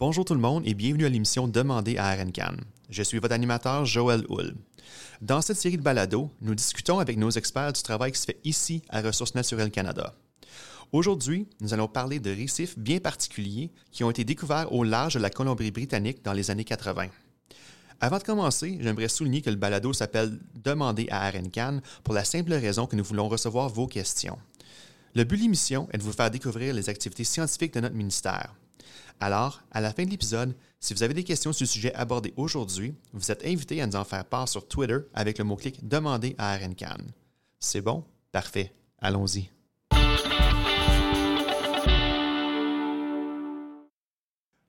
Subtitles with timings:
[0.00, 2.56] Bonjour tout le monde et bienvenue à l'émission Demandez à RNCAN.
[2.88, 4.54] Je suis votre animateur Joël Hull.
[5.20, 8.40] Dans cette série de balados, nous discutons avec nos experts du travail qui se fait
[8.42, 10.14] ici à Ressources naturelles Canada.
[10.90, 15.20] Aujourd'hui, nous allons parler de récifs bien particuliers qui ont été découverts au large de
[15.20, 17.08] la Colombie-Britannique dans les années 80.
[18.00, 22.54] Avant de commencer, j'aimerais souligner que le balado s'appelle Demandez à RNCAN pour la simple
[22.54, 24.38] raison que nous voulons recevoir vos questions.
[25.14, 28.54] Le but de l'émission est de vous faire découvrir les activités scientifiques de notre ministère.
[29.22, 32.32] Alors, à la fin de l'épisode, si vous avez des questions sur le sujet abordé
[32.38, 36.34] aujourd'hui, vous êtes invité à nous en faire part sur Twitter avec le mot-clic Demandez
[36.38, 37.04] à RNCAN.
[37.58, 38.02] C'est bon?
[38.32, 38.72] Parfait.
[38.98, 39.50] Allons-y.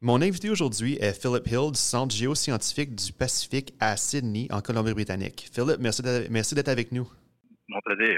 [0.00, 5.50] Mon invité aujourd'hui est Philip Hill du Centre géoscientifique du Pacifique à Sydney, en Colombie-Britannique.
[5.52, 7.10] Philip, merci d'être avec nous.
[7.68, 8.16] Mon plaisir.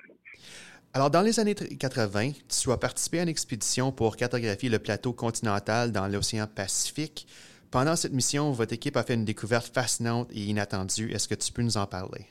[0.95, 5.13] Alors, dans les années 80, tu as participé à une expédition pour cartographier le plateau
[5.13, 7.27] continental dans l'océan Pacifique.
[7.71, 11.13] Pendant cette mission, votre équipe a fait une découverte fascinante et inattendue.
[11.13, 12.25] Est-ce que tu peux nous en parler?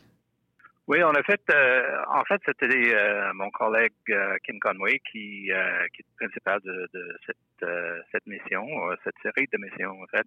[0.88, 5.54] Oui, en fait, euh, en fait, c'était euh, mon collègue euh, Kim Conway qui, est
[5.54, 6.90] le principal de,
[8.12, 8.66] cette, mission,
[9.04, 10.26] cette série de missions, en fait.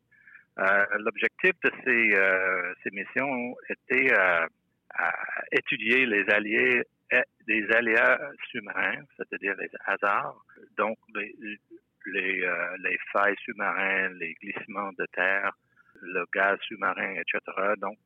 [0.98, 2.14] L'objectif de ces,
[2.84, 4.46] ces missions était à
[5.50, 6.82] étudier les alliés
[7.46, 8.18] des aléas
[8.50, 10.44] sous-marins, c'est-à-dire les hasards,
[10.76, 11.34] donc les,
[12.06, 15.52] les, euh, les failles sous-marins, les glissements de terre,
[16.00, 17.40] le gaz sous-marin, etc.
[17.78, 17.98] Donc,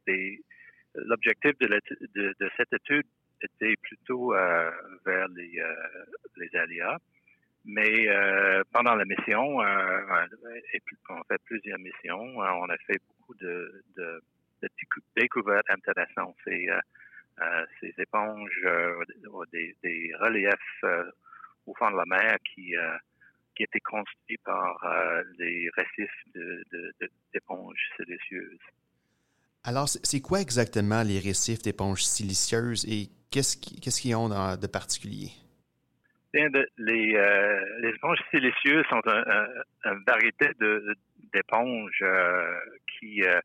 [0.94, 3.06] l'objectif de, de, de, cette étude
[3.40, 4.70] était plutôt euh,
[5.04, 5.74] vers les, euh,
[6.36, 6.98] les aléas.
[7.66, 10.26] Mais euh, pendant la mission, euh,
[10.74, 14.20] et on fait plusieurs missions, on a fait beaucoup de, de,
[14.62, 14.68] de
[15.16, 16.36] découvertes intéressantes.
[16.48, 16.80] Euh,
[17.80, 19.04] ces éponges, euh,
[19.52, 21.04] des, des, reliefs euh,
[21.66, 22.74] au fond de la mer qui,
[23.56, 24.78] qui étaient construits par
[25.38, 26.24] les récifs
[27.32, 28.58] d'éponges de, silicieuses.
[29.64, 35.30] Alors, c'est quoi exactement les récifs d'éponges silicieuses et qu'est-ce qu'ils ont de particulier?
[36.34, 37.12] Bien, les,
[37.80, 39.00] les, éponges silicieuses sont
[39.84, 40.50] une variété
[41.32, 42.04] d'éponges
[42.98, 43.40] qui euh,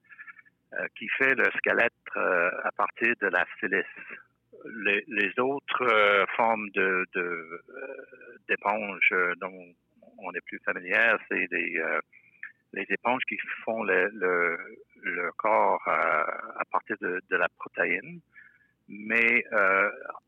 [0.96, 3.86] qui fait le squelette euh, à partir de la silice.
[4.84, 7.64] Les, les autres euh, formes de, de
[8.48, 9.66] d'éponges dont
[10.18, 11.82] on est plus familière, c'est les,
[12.74, 14.58] les éponges qui font le, le,
[15.04, 18.20] le corps à partir de, de, la protéine.
[18.88, 19.46] Mais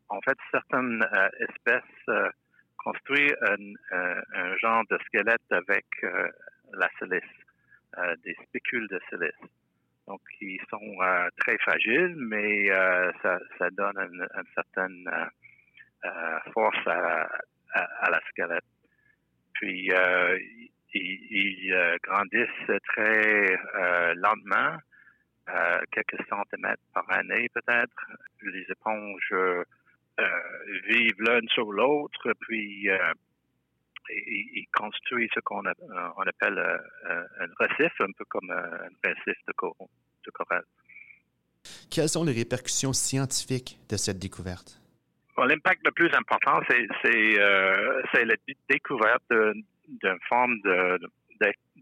[0.08, 1.04] en fait, certaines
[1.40, 2.30] espèces
[2.78, 3.74] construisent un,
[4.34, 5.86] un, genre de squelette avec
[6.74, 9.50] la silice, des spicules de silice.
[10.12, 15.08] Donc, ils sont euh, très fragiles, mais euh, ça, donne une, certaine
[16.04, 18.62] euh, force à, la squelette.
[19.54, 19.90] Puis,
[20.92, 23.58] ils, grandissent très
[24.16, 24.76] lentement,
[25.90, 27.96] quelques centimètres par année peut-être.
[28.42, 29.34] Les éponges
[30.88, 32.90] vivent l'une sur l'autre, puis
[34.26, 39.52] ils construisent ce qu'on appelle un récif, un peu comme un récif de,
[40.32, 40.62] corail.
[41.90, 44.80] Quelles sont les répercussions scientifiques de cette découverte?
[45.38, 48.34] L'impact le plus important, c'est euh, la
[48.68, 50.60] découverte d'une forme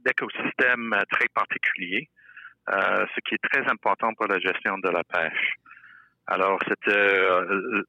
[0.05, 2.09] d'écosystème très particulier,
[2.71, 5.55] euh, ce qui est très important pour la gestion de la pêche.
[6.27, 7.83] Alors, c'est euh,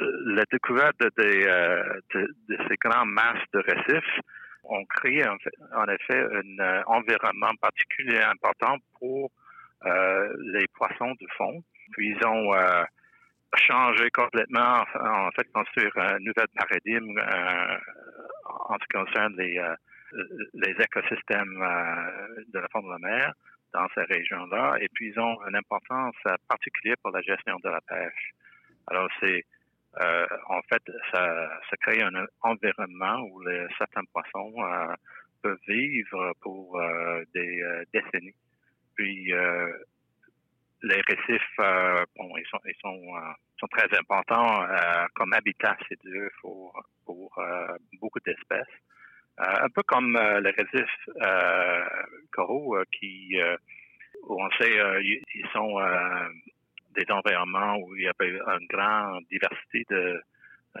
[0.00, 4.20] la découverte de, euh, de, de, ces grandes masses de récifs
[4.64, 5.36] ont créé en,
[5.88, 9.30] effet un euh, environnement particulier important pour
[9.86, 11.62] euh, les poissons de fond.
[11.92, 12.52] Puis ils ont
[13.54, 17.16] changé complètement, en fait, construire un nouvel paradigme
[18.44, 19.62] en ce qui concerne les,
[20.54, 21.64] les écosystèmes
[22.52, 23.32] de la faune de la mer
[23.72, 24.78] dans ces régions-là.
[24.80, 26.16] Et puis ils ont une importance
[26.48, 28.32] particulière pour la gestion de la pêche.
[28.88, 29.44] Alors c'est
[30.00, 34.94] euh, en fait, ça, ça, crée un environnement où les, certains poissons euh,
[35.42, 37.62] peuvent vivre pour euh, des
[37.92, 38.34] décennies.
[38.94, 39.32] Puis
[40.82, 43.02] les récifs, bon, ils sont, ils sont,
[43.58, 44.66] sont très importants
[45.14, 45.98] comme habitat c'est
[46.40, 47.38] pour, pour
[48.00, 48.74] beaucoup d'espèces.
[49.38, 51.08] un peu comme les récifs
[52.30, 53.36] coraux qui,
[54.22, 54.72] où on sait,
[55.02, 55.78] ils sont
[56.96, 60.20] des environnements où il y avait une grande diversité de
[60.76, 60.80] euh,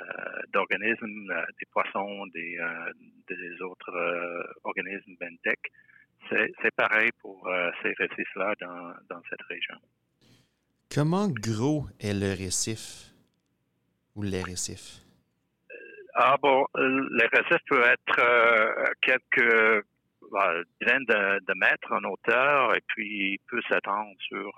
[0.52, 2.92] d'organismes, euh, des poissons, des, euh,
[3.28, 3.92] des autres
[4.64, 5.72] organismes benthiques.
[6.28, 7.48] C'est pareil pour
[7.82, 9.76] ces récifs-là dans, dans cette région.
[10.92, 13.12] Comment gros est le récif
[14.16, 15.02] ou les récifs?
[16.14, 19.84] Ah bon, les récifs peuvent être quelques
[20.80, 24.50] dizaines de, mètres en hauteur et puis il peut s'étendre sur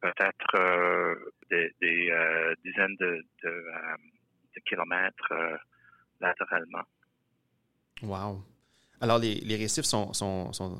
[0.00, 1.16] peut-être
[1.50, 1.74] des,
[2.64, 3.24] dizaines de,
[4.64, 5.32] kilomètres
[6.20, 6.84] latéralement.
[8.02, 8.44] Wow.
[9.02, 10.12] Alors, les, récifs sont,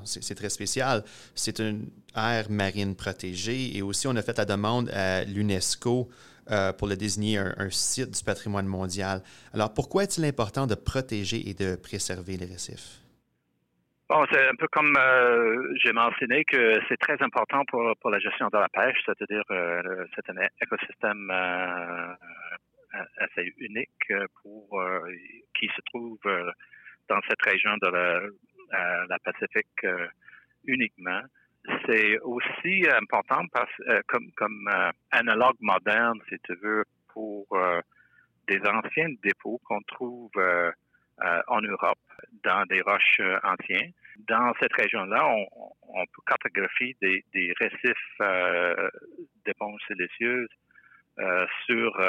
[0.05, 1.03] c'est très spécial.
[1.35, 6.08] C'est une aire marine protégée et aussi on a fait la demande à l'UNESCO
[6.50, 9.23] euh, pour le désigner un, site du patrimoine mondial.
[9.53, 13.01] Alors, pourquoi est-il important de protéger et de préserver les récifs?
[14.12, 18.19] Bon, c'est un peu comme euh, j'ai mentionné que c'est très important pour, pour la
[18.19, 21.31] gestion de la pêche, c'est-à-dire euh, c'est un écosystème
[23.17, 24.12] assez unique
[24.43, 24.85] pour
[25.59, 26.19] qui se trouve
[27.09, 29.87] dans cette région de la, la Pacifique
[30.67, 31.23] uniquement
[31.87, 37.81] c'est aussi important parce euh, comme comme euh, analogue moderne, si tu veux, pour euh,
[38.49, 40.31] des anciens dépôts qu'on trouve
[41.47, 41.99] en Europe
[42.43, 43.93] dans des roches anciennes.
[44.29, 45.47] Dans cette région-là, on,
[45.88, 48.20] on, peut cartographier des, des récifs
[49.44, 50.49] d'éponges siliceuses
[51.67, 52.00] sur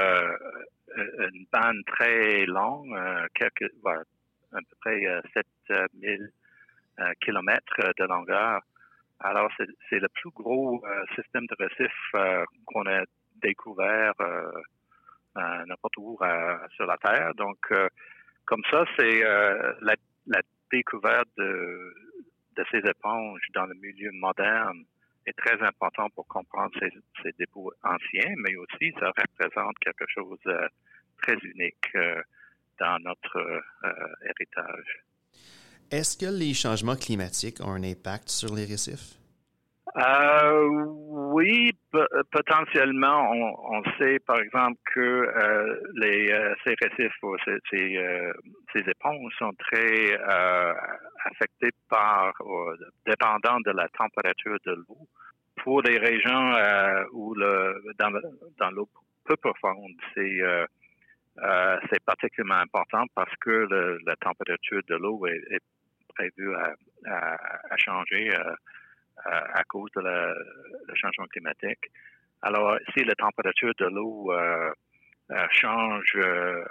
[0.97, 2.95] une bande très longue,
[3.35, 5.01] quelques, à peu près
[5.67, 6.31] 7000
[7.21, 8.61] kilomètres de longueur.
[9.23, 9.49] Alors,
[9.89, 13.03] c'est le plus gros euh, système de récifs euh, qu'on a
[13.41, 14.51] découvert euh,
[15.65, 16.19] n'importe où
[16.75, 17.33] sur la Terre.
[17.35, 17.57] Donc,
[18.45, 19.21] comme ça, c'est
[19.81, 19.95] la,
[20.75, 21.93] découverte de,
[22.71, 24.83] ces éponges dans le milieu moderne
[25.25, 26.89] est très important pour comprendre ces,
[27.23, 30.59] ces dépôts anciens, mais aussi ça représente quelque chose de
[31.21, 31.97] très unique
[32.79, 33.63] dans notre
[34.25, 35.03] héritage.
[35.91, 39.22] Est-ce que les changements climatiques ont un impact sur les récifs?
[39.95, 41.71] Euh, oui,
[42.31, 43.31] potentiellement.
[43.31, 49.53] On, sait, par exemple, que euh, les, euh, ces récifs ou ces, ces, éponges sont
[49.53, 50.17] très
[51.25, 52.33] affectés par,
[53.05, 55.07] dépendant de la température de l'eau.
[55.57, 56.53] Pour des régions
[57.11, 58.89] où le, dans, l'eau
[59.25, 60.41] peu profonde, c'est
[61.89, 63.67] c'est particulièrement important parce que
[64.05, 65.61] la température de l'eau est, est
[66.15, 66.73] prévue à,
[67.05, 68.31] à, changer
[69.25, 71.89] à cause de le changement climatique.
[72.41, 74.69] Alors, si la température de l'eau euh,
[75.31, 76.63] euh, change euh,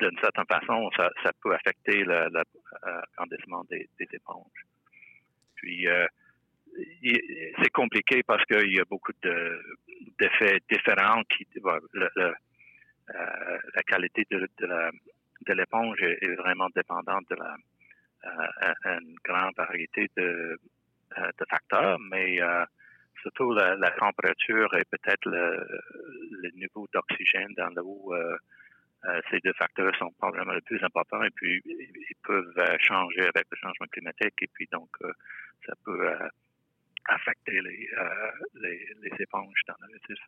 [0.00, 1.10] d'une certaine façon, ça,
[1.42, 2.30] peut affecter le,
[3.68, 4.64] des, éponges.
[5.56, 5.86] Puis,
[7.62, 11.46] c'est compliqué parce qu'il y a beaucoup d'effets différents qui,
[11.94, 17.56] la qualité de, de l'éponge est, vraiment dépendante de la,
[18.84, 20.56] une grande variété de, euh,
[21.14, 22.64] de facteurs, mais euh,
[23.22, 28.14] surtout la, température et peut-être le, niveau d'oxygène dans l'eau.
[28.14, 28.36] Euh,
[29.30, 33.56] ces deux facteurs sont probablement les plus importants et puis ils peuvent changer avec le
[33.56, 34.88] changement climatique et puis donc
[35.64, 36.10] ça peut
[37.08, 37.88] affecter les,
[38.54, 40.18] les, éponges dans le récif.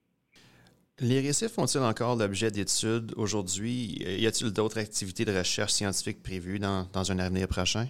[1.01, 3.97] Les récifs font-ils encore l'objet d'études aujourd'hui?
[4.01, 7.89] Y a-t-il d'autres activités de recherche scientifique prévues dans, dans un avenir prochain?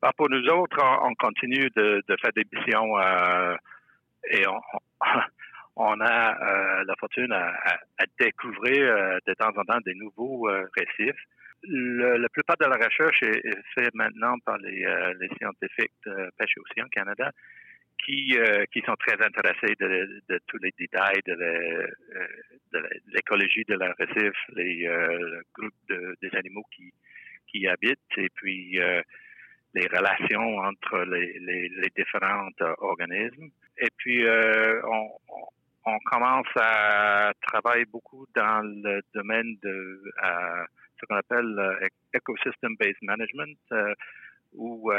[0.00, 3.56] Ben, pour nous autres, on, continue de, faire des missions euh,
[4.30, 4.60] et on,
[5.76, 7.52] on a euh, la fortune à,
[8.20, 11.20] découvrir euh, de temps en temps des nouveaux récifs.
[11.64, 13.42] la plupart de la recherche est,
[13.74, 14.86] faite maintenant par les,
[15.36, 17.32] scientifiques de pêche et océan Canada
[18.04, 18.38] qui,
[18.72, 21.34] qui sont très intéressés de, tous les détails de
[23.08, 24.88] l'écologie de la récif, les
[25.52, 25.74] groupes
[26.22, 26.92] des animaux qui,
[27.48, 28.78] qui y habitent et puis
[29.74, 33.50] les relations entre les, les, les différents euh, organismes.
[33.78, 35.10] Et puis, euh, on,
[35.84, 40.64] on, commence à travailler beaucoup dans le domaine de euh,
[41.00, 43.58] ce qu'on appelle ecosystem-based management,
[44.54, 44.90] où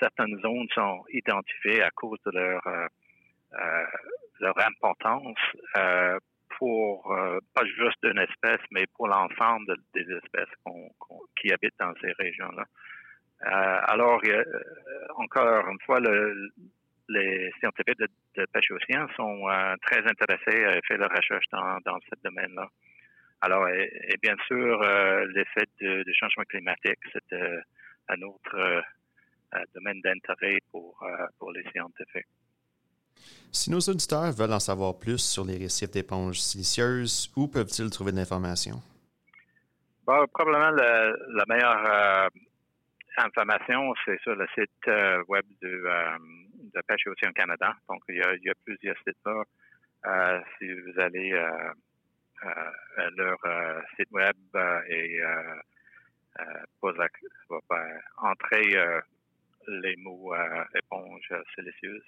[0.00, 2.62] certaines zones sont identifiées à cause de leur,
[4.40, 5.36] leur importance
[6.58, 7.14] pour
[7.54, 10.54] pas juste une espèce, mais pour l'ensemble des espèces
[11.36, 12.64] qui habitent dans ces régions-là.
[13.44, 14.44] Euh, alors, euh,
[15.16, 16.50] encore une fois, le,
[17.08, 21.98] les scientifiques de, pêche océan sont euh, très intéressés à faire la recherche dans, dans
[22.00, 22.68] ce domaine-là.
[23.40, 24.80] Alors, et, bien sûr,
[25.34, 27.36] l'effet du changement climatique, c'est
[28.08, 28.84] un autre
[29.74, 31.04] domaine d'intérêt pour,
[31.40, 32.28] pour les scientifiques.
[33.50, 38.12] Si nos auditeurs veulent en savoir plus sur les récifs d'éponges silicieuses, où peuvent-ils trouver
[38.12, 38.80] de l'information?
[40.06, 42.30] Bon, probablement la meilleure
[43.18, 46.18] information, c'est sur le site euh, web de, euh,
[46.74, 47.74] de Pêche et Océan Canada.
[47.88, 49.42] Donc, il y a, il y a plusieurs sites là.
[50.04, 53.38] Euh, si vous allez à leur
[53.96, 54.36] site web
[54.88, 55.20] et
[57.68, 58.76] pas entrer
[59.68, 60.34] les mots
[60.74, 62.02] éponge silicieuse.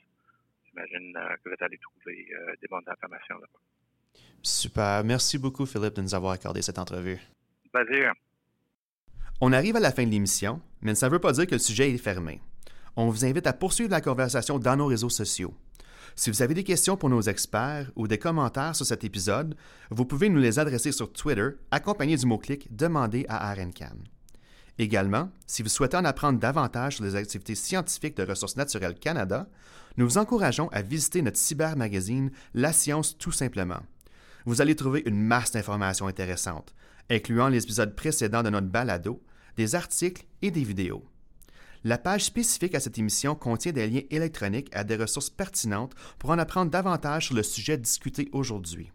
[0.67, 2.27] J'imagine que vous allez trouver
[2.61, 3.61] des bonnes informations là-bas.
[4.43, 5.05] Super.
[5.05, 7.21] Merci beaucoup, Philippe, de nous avoir accordé cette entrevue.
[7.73, 8.13] Plaisir.
[9.41, 11.59] On arrive à la fin de l'émission, mais ça ne veut pas dire que le
[11.59, 12.41] sujet est fermé.
[12.97, 15.55] On vous invite à poursuivre la conversation dans nos réseaux sociaux.
[16.17, 19.57] Si vous avez des questions pour nos experts ou des commentaires sur cet épisode,
[19.91, 23.97] vous pouvez nous les adresser sur Twitter, accompagné du mot-clic Demandez à RNCAN.
[24.79, 29.49] Également, si vous souhaitez en apprendre davantage sur les activités scientifiques de Ressources naturelles Canada,
[29.97, 33.81] nous vous encourageons à visiter notre cyber-magazine La Science tout simplement.
[34.47, 36.75] Vous allez trouver une masse d'informations intéressantes,
[37.11, 39.23] incluant les épisodes précédents de notre balado,
[39.57, 41.05] des articles et des vidéos.
[41.85, 46.31] La page spécifique à cette émission contient des liens électroniques à des ressources pertinentes pour
[46.31, 48.91] en apprendre davantage sur le sujet discuté aujourd'hui.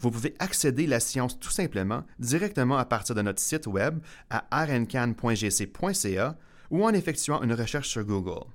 [0.00, 4.00] Vous pouvez accéder à la science tout simplement directement à partir de notre site web
[4.28, 6.36] à rncan.gc.ca
[6.70, 8.46] ou en effectuant une recherche sur Google.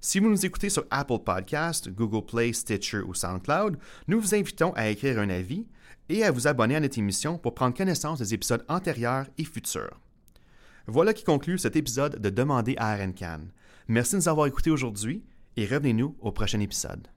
[0.00, 4.72] Si vous nous écoutez sur Apple Podcast, Google Play, Stitcher ou SoundCloud, nous vous invitons
[4.74, 5.66] à écrire un avis
[6.08, 9.98] et à vous abonner à notre émission pour prendre connaissance des épisodes antérieurs et futurs.
[10.86, 13.40] Voilà qui conclut cet épisode de Demander à RNCAN.
[13.88, 15.24] Merci de nous avoir écoutés aujourd'hui
[15.56, 17.08] et revenez-nous au prochain épisode.